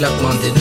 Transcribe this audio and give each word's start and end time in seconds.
black 0.00 0.22
man 0.22 0.59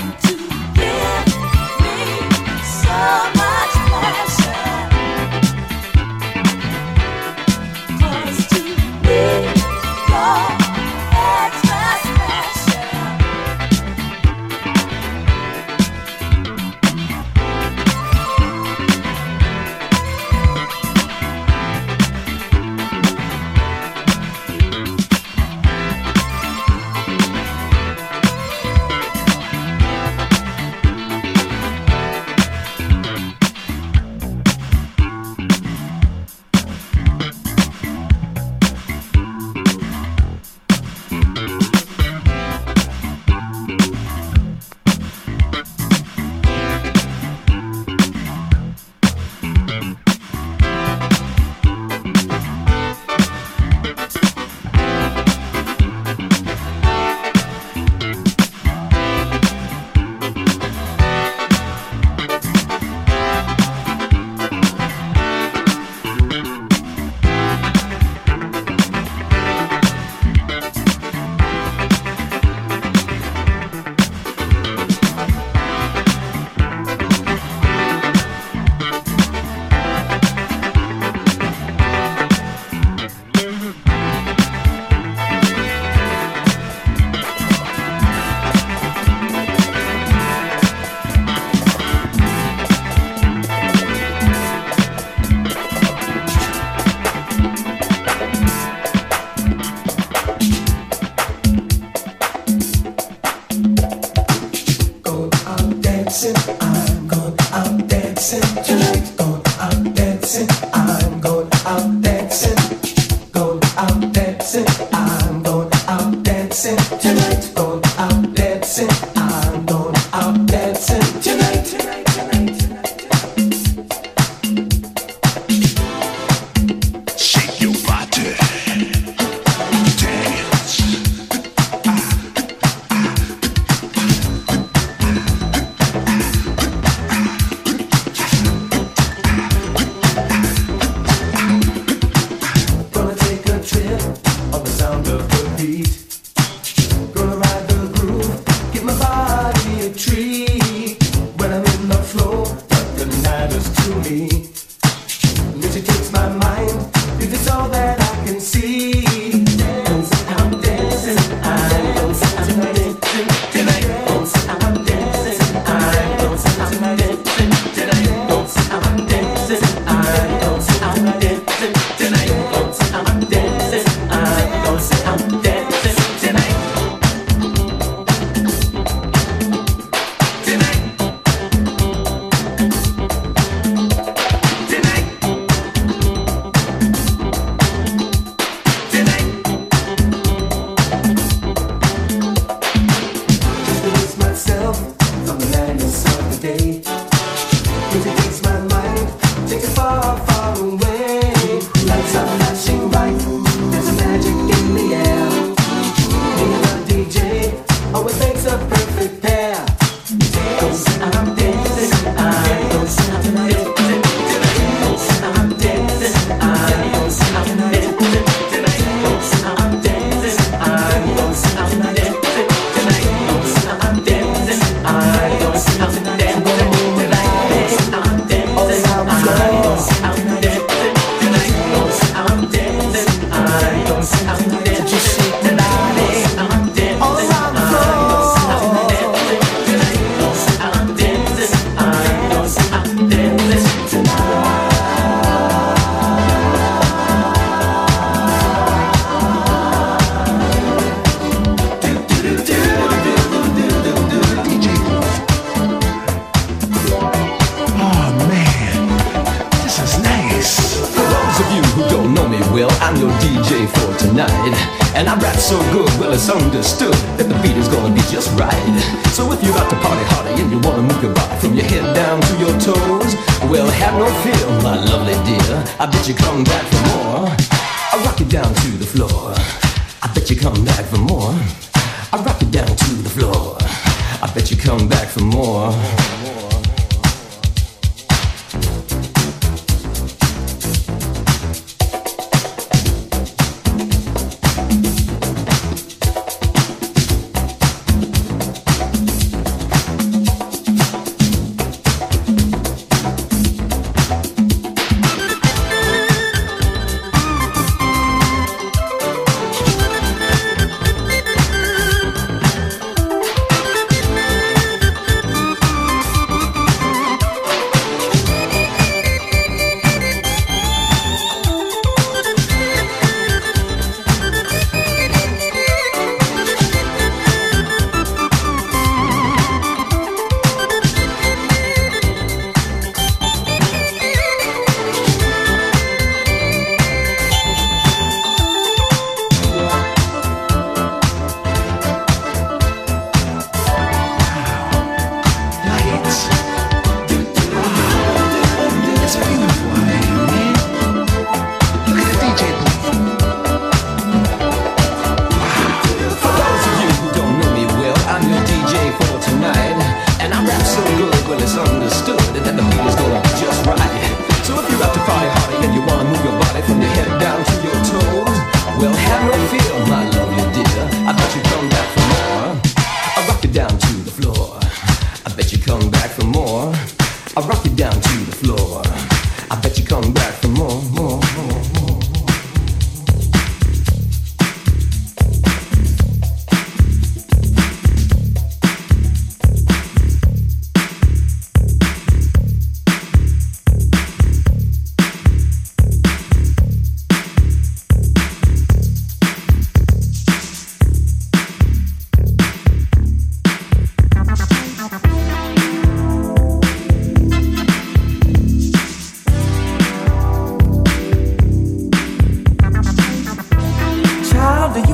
one, 0.00 0.16
two. 0.22 0.39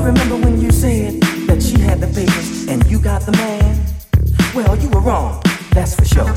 remember 0.07 0.37
when 0.37 0.61
you 0.61 0.71
said 0.71 1.21
that 1.49 1.61
she 1.61 1.81
had 1.81 2.01
the 2.01 2.07
papers 2.07 2.69
and 2.69 2.85
you 2.87 3.01
got 3.01 3.23
the 3.23 3.33
man? 3.33 3.85
Well, 4.55 4.79
you 4.79 4.89
were 4.91 5.01
wrong, 5.01 5.43
that's 5.73 5.97
for 5.97 6.05
sure. 6.05 6.33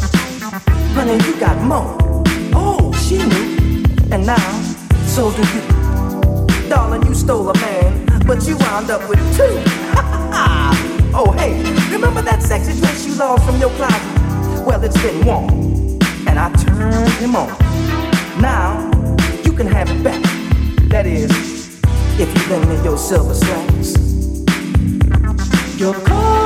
Honey, 0.97 1.23
you 1.25 1.39
got 1.39 1.61
more. 1.61 1.95
Oh, 2.53 2.91
she 2.93 3.17
knew. 3.17 3.85
And 4.11 4.25
now, 4.25 4.49
so 5.05 5.31
do 5.31 5.41
you. 5.53 6.67
Darling, 6.67 7.05
you 7.05 7.13
stole 7.13 7.49
a 7.49 7.53
man, 7.59 8.23
but 8.25 8.47
you 8.47 8.57
wound 8.57 8.89
up 8.89 9.07
with 9.07 9.19
two. 9.37 9.43
oh, 11.13 11.31
hey, 11.37 11.53
remember 11.91 12.23
that 12.23 12.41
sexy 12.41 12.79
dress 12.79 13.05
you 13.05 13.13
lost 13.15 13.45
from 13.45 13.59
your 13.59 13.69
closet? 13.71 14.65
Well, 14.65 14.83
it's 14.83 14.99
been 15.03 15.23
worn, 15.25 15.99
and 16.27 16.39
I 16.39 16.51
turned 16.53 17.13
him 17.21 17.35
on. 17.35 17.49
Now, 18.41 18.89
you 19.43 19.53
can 19.53 19.67
have 19.67 19.91
it 19.91 20.03
back. 20.03 20.23
That 20.89 21.05
is, 21.05 21.58
if 22.19 22.27
you 22.35 22.53
lend 22.53 22.67
me 22.67 22.83
your 22.83 22.97
silver 22.97 23.33
slacks. 23.33 23.95
You're 25.79 25.93
caught 25.93 26.38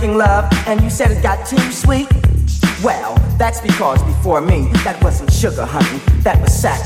making 0.00 0.16
love 0.16 0.48
and 0.66 0.80
you 0.80 0.88
said 0.88 1.10
it 1.10 1.22
got 1.22 1.46
too 1.46 1.58
sweet? 1.70 2.08
Well, 2.82 3.14
that's 3.36 3.60
because 3.60 4.02
before 4.04 4.40
me, 4.40 4.70
that 4.84 5.02
wasn't 5.02 5.30
sugar, 5.30 5.66
honey. 5.66 5.98
That 6.22 6.40
was 6.40 6.58
sack, 6.58 6.80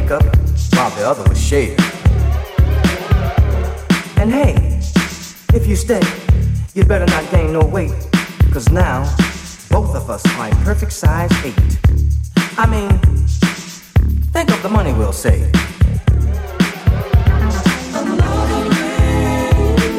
makeup 0.00 0.22
while 0.74 0.90
the 0.90 1.04
other 1.04 1.28
was 1.28 1.40
shaved. 1.40 1.80
And 4.20 4.30
hey, 4.30 4.54
if 5.54 5.66
you 5.66 5.74
stay, 5.74 6.02
you'd 6.74 6.86
better 6.86 7.06
not 7.06 7.28
gain 7.32 7.52
no 7.52 7.60
weight, 7.60 7.94
cause 8.52 8.68
now 8.70 9.02
both 9.70 9.96
of 9.96 10.08
us 10.08 10.24
are 10.38 10.50
perfect 10.64 10.92
size 10.92 11.32
eight. 11.44 11.58
I 12.56 12.66
mean, 12.74 12.90
think 14.34 14.50
of 14.50 14.62
the 14.62 14.68
money 14.68 14.92
we'll 14.92 15.12
save. 15.12 15.50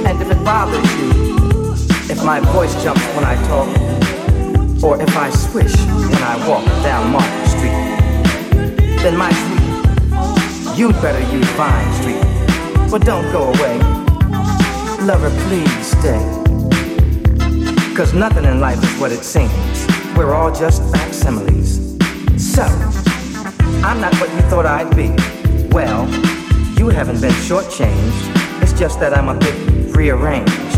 And 0.07 0.15
if 0.21 0.31
it 0.31 0.41
bothers 0.45 0.89
you, 0.99 1.09
if 2.13 2.23
my 2.23 2.39
voice 2.55 2.73
jumps 2.83 3.05
when 3.15 3.25
I 3.25 3.35
talk, 3.51 3.69
or 4.81 5.01
if 5.01 5.17
I 5.17 5.29
swish 5.29 5.75
when 6.11 6.23
I 6.23 6.35
walk 6.47 6.65
down 6.83 7.11
Market 7.11 7.47
Street, 7.49 7.79
then 9.03 9.17
my 9.17 9.31
sweet, 9.31 9.58
you'd 10.79 11.01
better 11.01 11.19
use 11.35 11.45
Vine 11.57 11.93
Street. 11.95 12.23
But 12.89 13.01
don't 13.03 13.29
go 13.33 13.51
away. 13.51 13.77
Lover, 15.05 15.29
please 15.47 15.85
stay. 15.85 16.23
Cause 17.93 18.13
nothing 18.13 18.45
in 18.45 18.61
life 18.61 18.81
is 18.81 18.97
what 18.97 19.11
it 19.11 19.25
seems. 19.25 19.85
We're 20.15 20.33
all 20.33 20.55
just 20.55 20.81
facsimiles. 20.93 21.97
So, 22.37 22.63
I'm 23.83 23.99
not 23.99 24.15
what 24.21 24.33
you 24.33 24.41
thought 24.49 24.65
I'd 24.65 24.95
be. 24.95 25.09
Well, 25.75 26.07
you 26.79 26.87
haven't 26.87 27.19
been 27.19 27.37
shortchanged. 27.43 28.61
It's 28.61 28.71
just 28.71 29.01
that 29.01 29.13
I'm 29.13 29.27
a 29.27 29.37
bit 29.37 29.93
rearranged. 29.93 30.68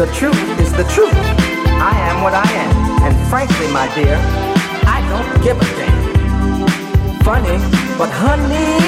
The 0.00 0.06
truth 0.14 0.58
is 0.58 0.72
the 0.72 0.84
truth. 0.84 1.12
I 1.12 1.92
am 2.08 2.22
what 2.22 2.32
I 2.32 2.48
am. 2.56 3.02
And 3.04 3.12
frankly, 3.28 3.68
my 3.68 3.84
dear, 3.94 4.16
I 4.88 5.04
don't 5.12 5.28
give 5.44 5.60
a 5.60 5.64
damn. 5.76 7.20
Funny, 7.20 7.60
but 7.98 8.08
honey, 8.08 8.80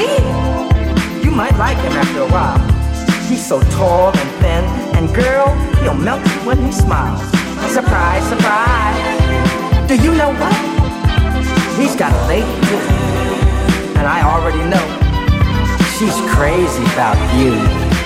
you 1.22 1.30
might 1.30 1.54
like 1.58 1.76
him 1.76 1.92
after 1.92 2.20
a 2.20 2.28
while. 2.28 2.56
He's 3.28 3.44
so 3.44 3.60
tall 3.76 4.08
and 4.16 4.30
thin, 4.40 4.64
and 4.96 5.14
girl, 5.14 5.52
he'll 5.82 5.92
melt 5.92 6.24
you 6.24 6.46
when 6.48 6.56
he 6.64 6.72
smiles. 6.72 7.20
Surprise, 7.70 8.26
surprise. 8.32 9.88
Do 9.88 9.96
you 9.96 10.14
know 10.14 10.32
what? 10.40 10.56
He's 11.76 11.94
got 11.94 12.16
a 12.16 12.26
lady 12.26 12.56
too. 12.68 12.80
And 14.00 14.08
I 14.08 14.24
already 14.24 14.64
know 14.64 14.86
she's 15.92 16.16
crazy 16.32 16.84
about 16.96 17.20
you. 17.36 18.01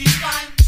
She's 0.00 0.16
fine. 0.16 0.59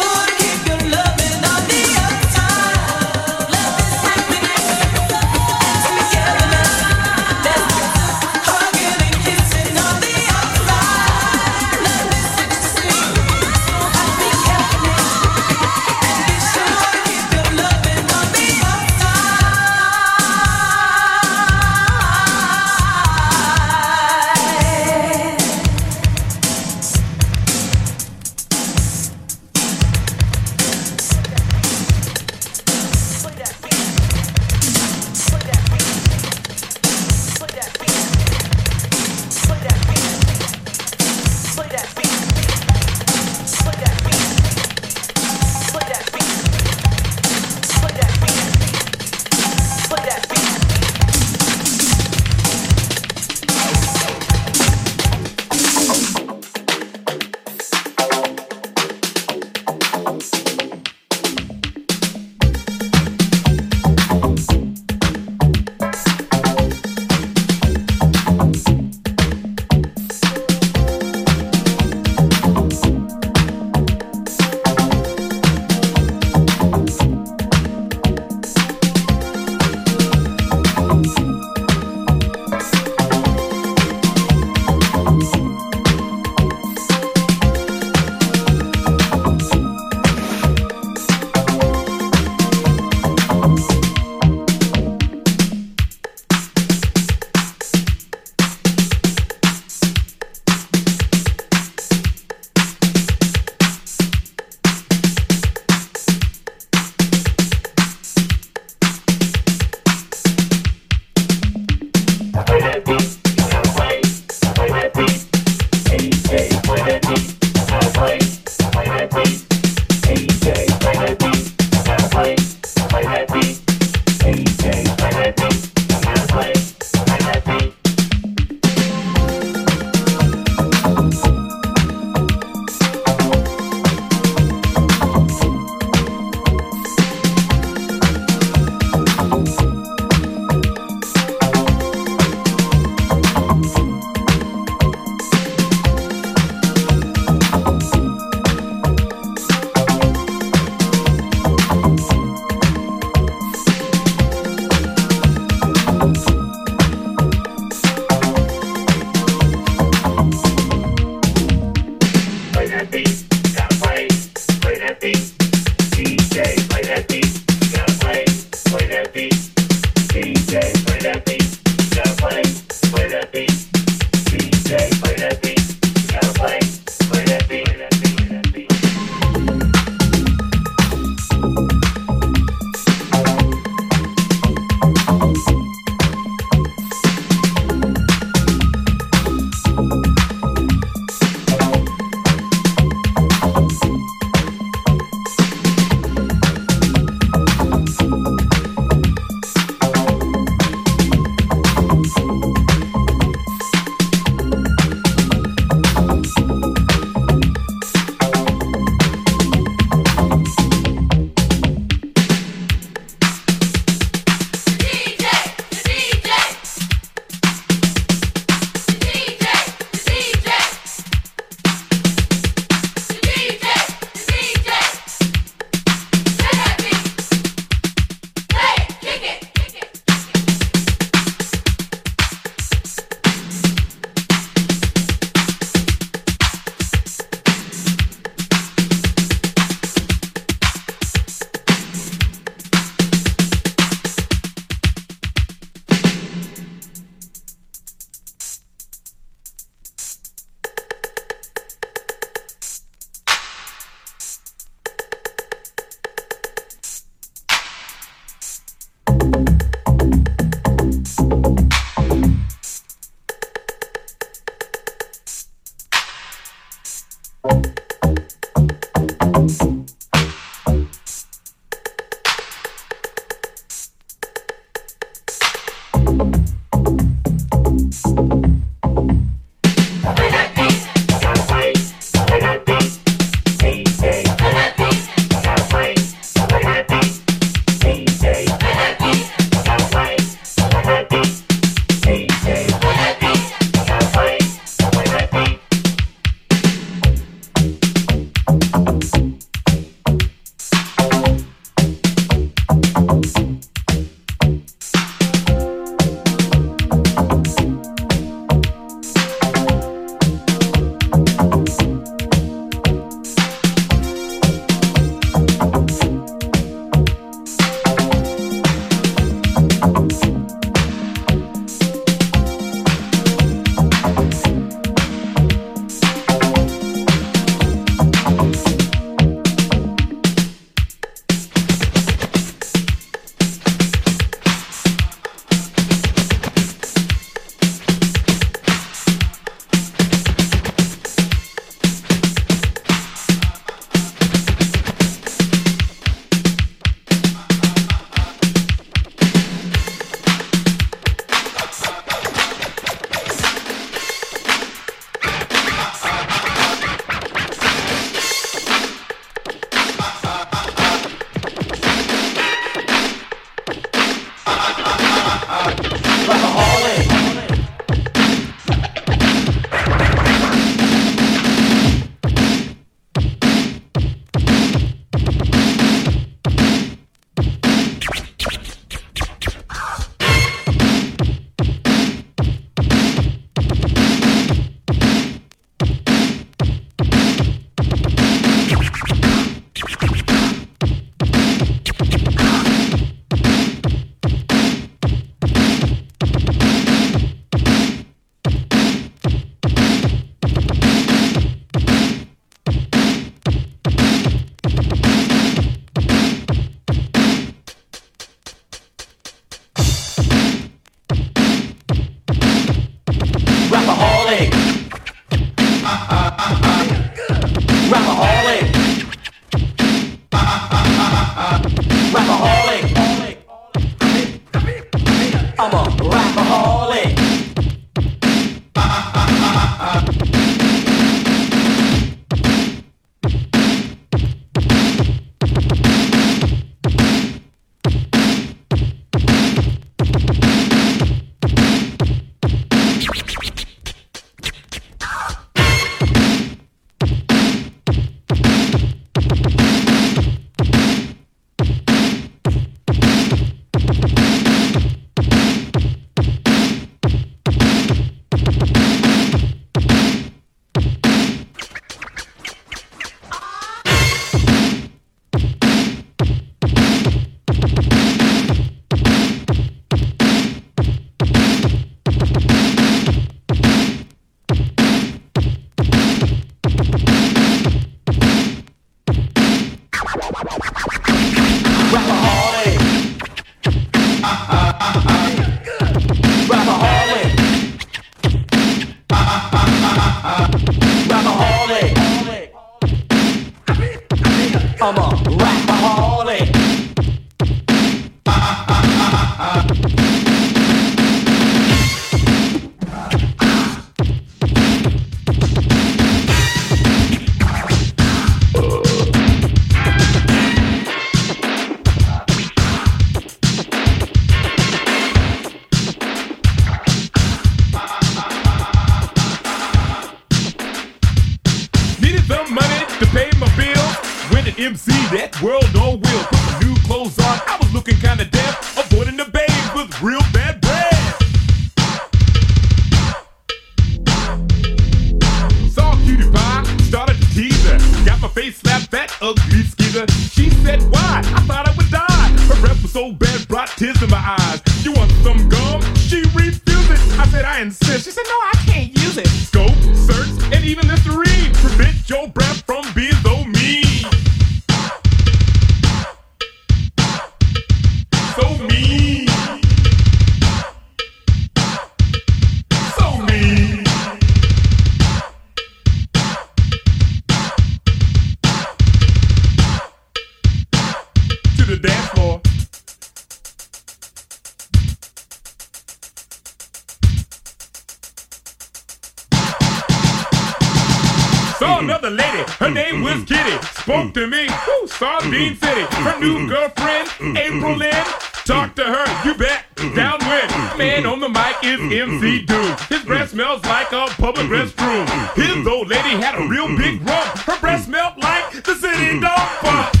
Saw 581.61 581.77
mm-hmm. 581.77 581.89
another 581.89 582.09
lady, 582.09 582.39
her 582.39 582.43
mm-hmm. 582.43 582.73
name 582.73 583.01
was 583.03 583.21
mm-hmm. 583.21 583.35
Kitty. 583.37 583.67
Spoke 583.83 584.13
to 584.15 584.25
me, 584.25 584.49
Ooh, 584.49 584.87
Sardine 584.87 585.55
City. 585.55 585.85
Her 586.01 586.19
new 586.19 586.49
girlfriend, 586.49 587.37
April 587.37 587.75
Lynn. 587.77 588.03
Talk 588.49 588.73
to 588.77 588.83
her, 588.83 589.05
you 589.23 589.35
bet, 589.35 589.65
downwind. 589.93 590.49
Man 590.79 591.05
on 591.05 591.19
the 591.19 591.29
mic 591.29 591.57
is 591.61 591.79
MC 591.79 592.47
Doom. 592.47 592.75
His 592.89 593.05
breath 593.05 593.29
smells 593.29 593.63
like 593.65 593.91
a 593.91 594.07
public 594.17 594.47
restroom. 594.47 595.05
His 595.35 595.67
old 595.67 595.87
lady 595.87 596.17
had 596.17 596.33
a 596.33 596.47
real 596.47 596.65
big 596.75 596.99
rump. 597.07 597.37
Her 597.45 597.59
breath 597.59 597.85
smelled 597.85 598.17
like 598.17 598.63
the 598.63 598.73
city 598.73 599.19
dog 599.19 599.47
fuck. 599.61 600.00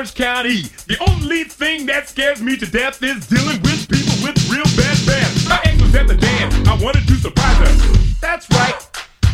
Orange 0.00 0.14
County. 0.14 0.62
The 0.86 0.96
only 1.08 1.44
thing 1.44 1.84
that 1.86 2.08
scares 2.08 2.40
me 2.40 2.56
to 2.56 2.64
death 2.64 3.02
is 3.02 3.26
dealing 3.26 3.60
with 3.62 3.88
people 3.88 4.16
with 4.22 4.38
real 4.48 4.64
bad 4.78 4.96
breath. 5.04 5.48
My 5.48 5.60
ex 5.64 5.80
was 5.82 5.94
at 5.94 6.06
the 6.06 6.14
dance. 6.14 6.54
I 6.68 6.78
wanted 6.82 7.06
to 7.08 7.14
surprise 7.16 7.58
her. 7.58 7.72
That's 8.20 8.48
right. 8.50 8.76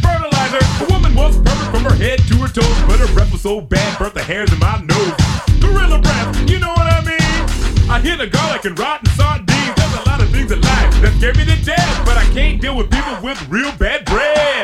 Fertilizer. 0.02 0.58
The 0.80 0.88
woman 0.90 1.14
was 1.14 1.36
perfect 1.36 1.70
from 1.70 1.84
her 1.84 1.94
head 1.94 2.18
to 2.26 2.34
her 2.42 2.48
toes, 2.48 2.78
but 2.88 2.98
her 2.98 3.12
breath 3.14 3.30
was 3.30 3.42
so 3.42 3.60
bad, 3.60 3.98
burnt 3.98 4.14
the 4.14 4.22
hairs 4.22 4.52
in 4.52 4.58
my 4.58 4.80
nose. 4.80 5.14
Gorilla 5.60 6.00
breath, 6.00 6.50
you 6.50 6.58
know 6.58 6.72
what 6.72 6.86
I 6.88 7.04
mean? 7.04 7.90
I 7.90 8.00
hit 8.00 8.20
a 8.20 8.26
garlic 8.26 8.64
and 8.64 8.78
rotten 8.78 9.06
sardines. 9.12 9.74
There's 9.76 9.94
a 9.94 10.08
lot 10.08 10.20
of 10.20 10.30
things 10.30 10.50
in 10.50 10.60
life 10.60 10.90
that 11.02 11.14
scare 11.18 11.34
me 11.34 11.44
to 11.44 11.64
death, 11.64 12.04
but 12.04 12.16
I 12.16 12.24
can't 12.32 12.60
deal 12.60 12.76
with 12.76 12.90
people 12.90 13.18
with 13.22 13.38
real 13.48 13.72
bad 13.76 14.04
breath. 14.06 14.55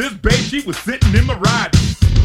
This 0.00 0.14
babe, 0.14 0.32
she 0.32 0.60
was 0.66 0.78
sitting 0.78 1.14
in 1.14 1.26
my 1.26 1.34
ride. 1.34 1.70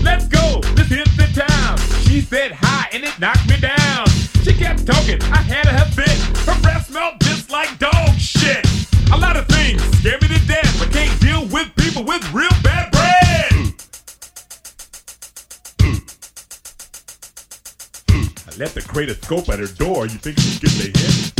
Let's 0.01 0.29
go, 0.29 0.61
let's 0.77 0.87
hit 0.87 1.09
the 1.17 1.27
town. 1.35 1.77
She 2.07 2.21
said 2.21 2.53
hi 2.53 2.87
and 2.93 3.03
it 3.03 3.19
knocked 3.19 3.49
me 3.49 3.59
down. 3.59 4.07
She 4.43 4.53
kept 4.53 4.87
talking, 4.87 5.21
I 5.23 5.43
had 5.43 5.67
her 5.67 5.85
fit. 5.91 6.15
Her 6.47 6.57
breath 6.61 6.87
smelled 6.87 7.15
just 7.19 7.51
like 7.51 7.77
dog 7.77 8.15
shit. 8.17 8.65
A 9.11 9.17
lot 9.17 9.35
of 9.35 9.45
things 9.47 9.83
scare 9.99 10.17
me 10.21 10.29
to 10.29 10.47
death, 10.47 10.73
but 10.79 10.89
can't 10.93 11.19
deal 11.19 11.45
with 11.47 11.67
people 11.75 12.05
with 12.05 12.23
real 12.31 12.55
bad 12.63 12.91
breath. 12.91 13.51
I 18.47 18.55
left 18.55 18.75
the 18.75 18.85
crate 18.87 19.09
scope 19.21 19.49
at 19.49 19.59
her 19.59 19.67
door. 19.67 20.05
You 20.05 20.17
think 20.17 20.39
she'd 20.39 20.61
get 20.61 20.71
the 20.79 20.87
hit? 20.95 21.35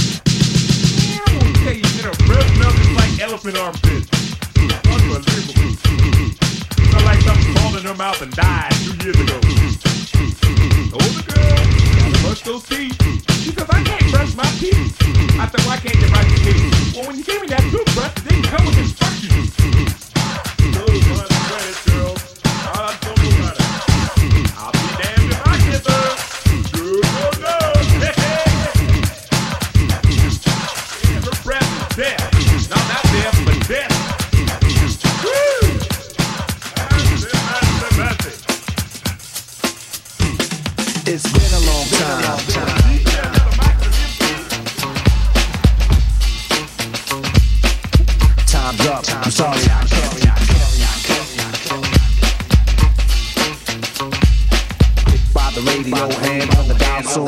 Tell 1.64 1.74
you 1.74 1.82
that 1.82 2.04
her 2.04 2.18
breath 2.28 2.50
smells 2.56 2.90
like 3.00 3.22
elephant 3.22 3.58
armpits. 3.58 4.12
Unbelievable. 4.86 5.85
Felt 6.96 7.08
like 7.08 7.20
something 7.24 7.54
crawled 7.56 7.76
in 7.76 7.84
her 7.84 7.94
mouth 7.94 8.22
and 8.22 8.32
died 8.32 8.72
two 8.86 8.96
years 9.04 9.20
ago. 9.20 9.36
Older 10.94 11.24
girl, 11.28 11.58
brush 12.24 12.42
those 12.44 12.64
teeth. 12.64 12.96
She 13.44 13.52
says, 13.52 13.68
I 13.70 13.84
can't 13.84 14.12
brush 14.12 14.34
my 14.34 14.46
teeth. 14.56 14.96
I 15.38 15.46
said, 15.50 15.60
why 15.68 15.76
can't 15.76 16.00
you 16.00 16.08
brush 16.08 16.46
your 16.46 16.54
teeth? 16.54 16.96
Well, 16.96 17.08
when 17.08 17.18
you 17.18 17.26
gave 17.26 17.42
me 17.42 17.48
that 17.48 17.64
toothbrush, 17.70 18.16
it 18.16 18.30
didn't 18.30 18.46
come 18.46 18.66
with 18.66 18.78
instructions. 18.78 19.16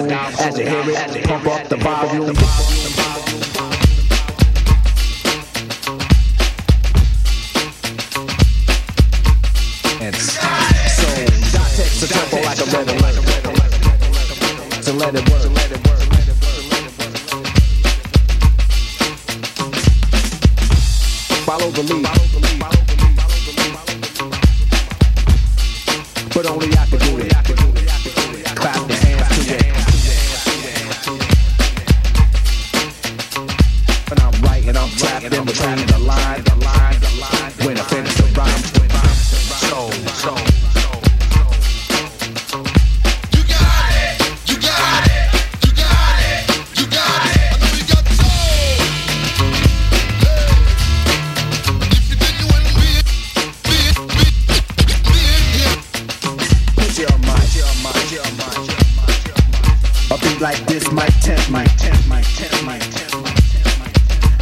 soon 0.09 0.47
as 0.47 0.57
you 0.57 0.65
hear 0.65 0.83
it. 0.85 1.27
Pump 1.27 1.47
up 1.47 1.67
the 1.67 1.77
volume. 1.77 2.35
And 9.99 10.15
so, 10.15 10.41
That 11.51 11.73
takes 11.75 12.01
the 12.01 12.07
tempo 12.07 12.37
like 12.37 12.59
a 12.59 12.65
rhythm. 12.65 12.97
To 14.83 14.93
let 14.93 15.15
it 15.15 15.29
work. 15.29 15.46
like 60.47 60.65
this 60.65 60.89
might 60.93 61.11
tempt 61.19 61.49
tent. 61.77 62.07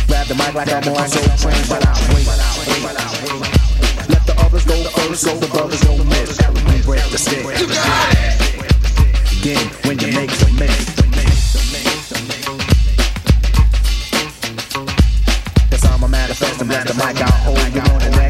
Grab 0.06 0.28
the 0.28 0.36
mic 0.38 0.54
like 0.54 0.72
I'm 0.72 0.88
on 0.94 1.10
so 1.10 1.22
train, 1.42 1.64
but 1.68 1.82
I 1.82 1.94
wait. 2.14 2.28
wait, 2.30 2.38
wait, 2.62 3.42
wait. 3.42 4.10
Let 4.14 4.24
the 4.30 4.36
others 4.38 4.66
go 4.66 4.76
first, 4.84 5.24
so 5.24 5.36
the 5.36 5.48
brothers 5.48 5.82
don't 5.82 6.08
miss. 6.08 6.38
We 6.70 6.82
break 6.86 7.02
the 7.10 7.18
stick. 7.18 7.42
you 7.42 7.68
got 7.68 8.14
it. 8.22 8.38
Again, 9.40 9.66
when 9.86 9.98
you 9.98 10.12
make 10.14 10.30
the 10.30 10.50
mix. 10.62 10.94
Cause 15.72 15.86
I'm 15.92 16.04
a 16.04 16.08
manifest 16.08 16.62
and 16.62 16.70
let 16.70 16.88
the 16.88 16.94
mic 16.94 17.20
I 17.20 17.32
hold 17.46 17.74
you 17.74 17.82
on 17.82 18.00
the 18.06 18.25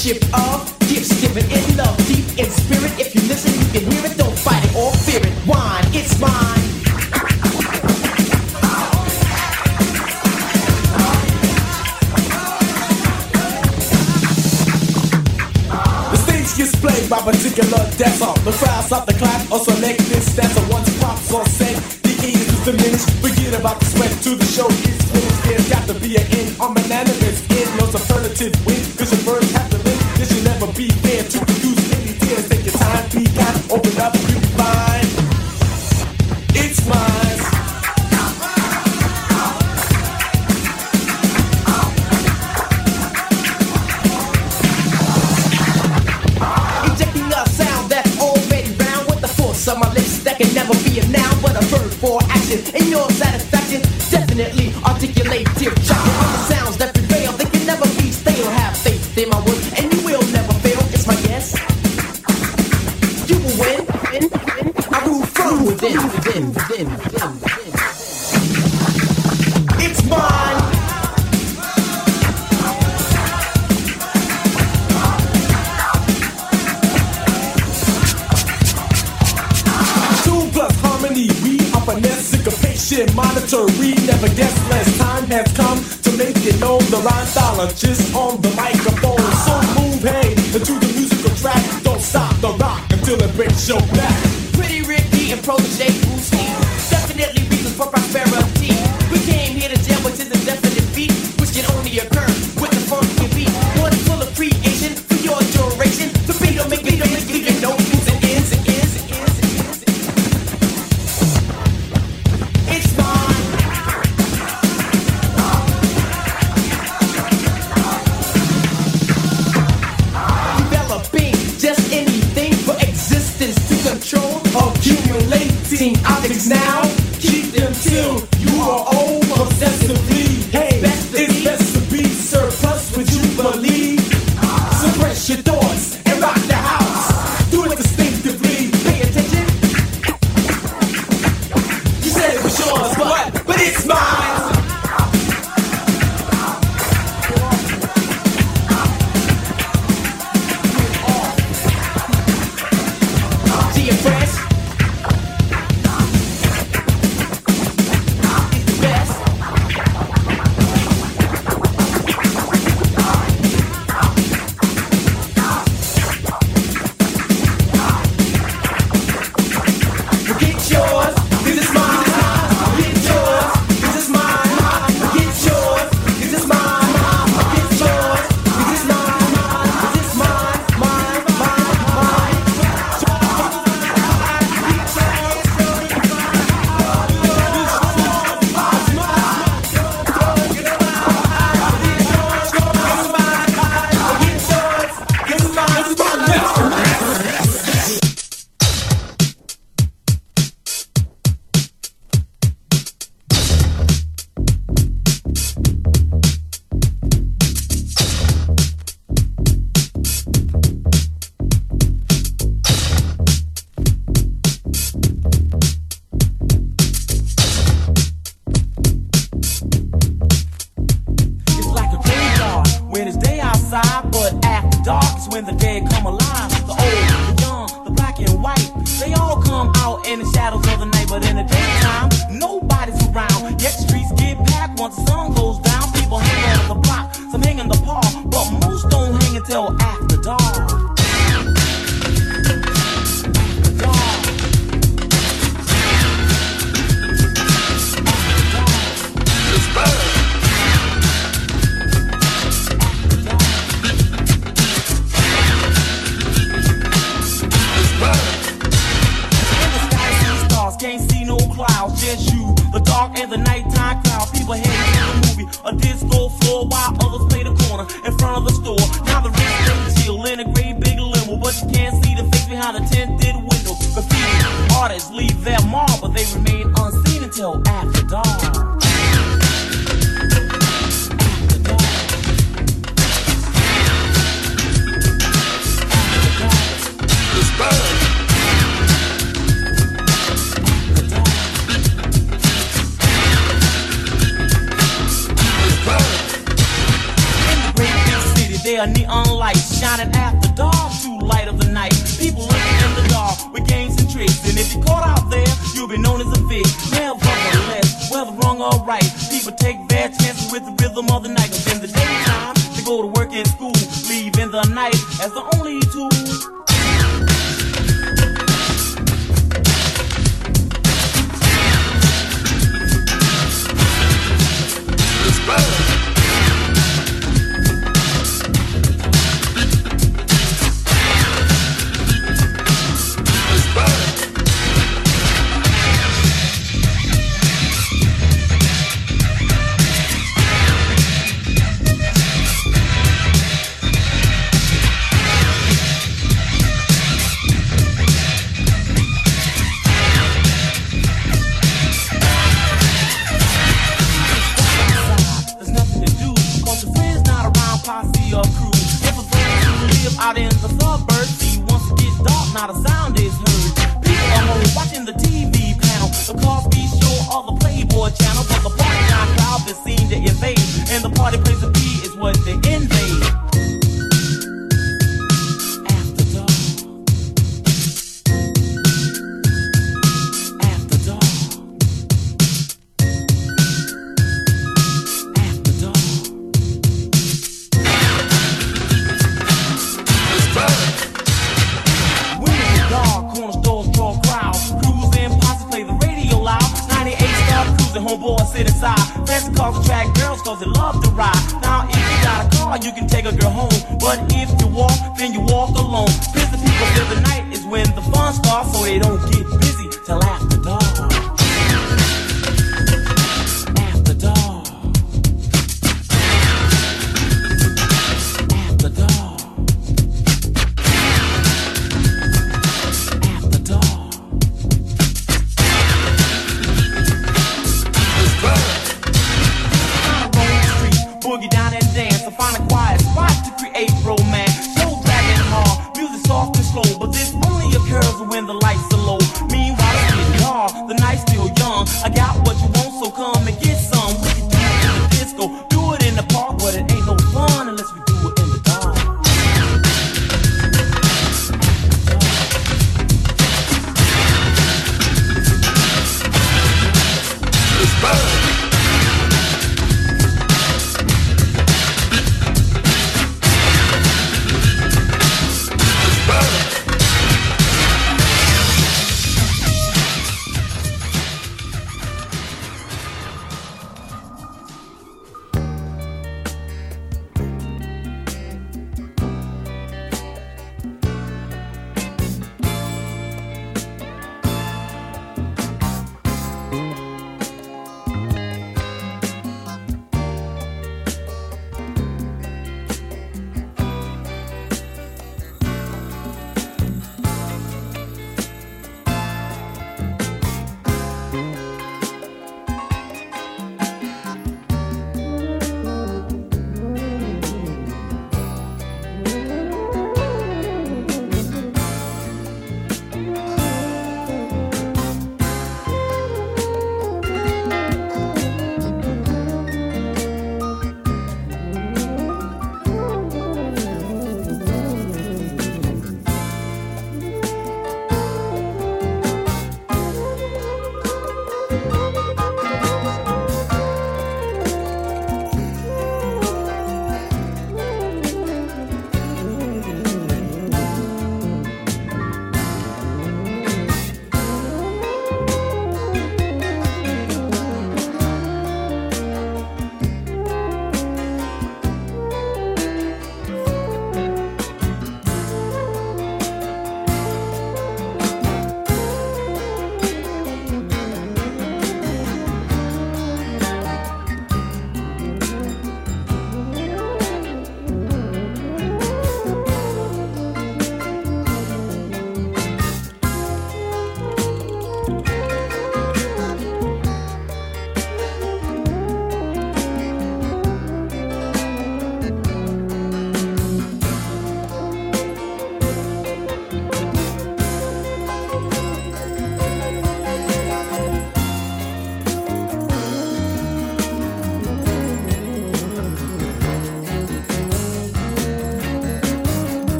ship 0.00 0.24
of 0.32 0.64
gifts 0.88 1.20
given 1.20 1.44
in 1.52 1.76
love, 1.76 1.94
deep 2.08 2.24
in 2.38 2.48
spirit. 2.48 2.92
If 2.98 3.14
you 3.14 3.20
listen, 3.28 3.52
you 3.52 3.68
can 3.68 3.92
hear 3.92 4.10
it. 4.10 4.16
Don't 4.16 4.38
fight 4.38 4.64
it 4.64 4.74
or 4.74 4.92
fear 5.04 5.20
it. 5.20 5.46
Wine, 5.46 5.84
it's 5.92 6.18
mine. 6.18 6.56
Displayed 16.60 17.08
by 17.08 17.22
particular 17.22 17.88
dancer 17.96 18.36
The 18.44 18.52
crowd 18.52 18.84
stop 18.84 19.06
the 19.06 19.14
clap 19.14 19.50
or 19.50 19.60
select 19.60 19.98
this 20.12 20.36
dancer 20.36 20.60
Once 20.68 20.92
props 21.00 21.32
are 21.32 21.46
set, 21.46 21.74
the 22.02 22.12
ease 22.20 22.52
is 22.52 22.64
diminished 22.66 23.08
Forget 23.24 23.58
about 23.58 23.80
the 23.80 23.86
sweat 23.86 24.12
to 24.24 24.36
the 24.36 24.44
show 24.44 24.66
it's 24.68 25.04
finished 25.08 25.42
There's 25.44 25.68
got 25.70 25.88
to 25.88 25.94
be 25.94 26.16
an 26.16 26.26
end 26.36 26.60
on 26.60 26.76
unanimous 26.76 27.40
end 27.48 27.80
No 27.80 27.86
superlative 27.86 28.52
win, 28.66 28.76
cause 28.98 29.08
your 29.08 29.24
bird 29.24 29.49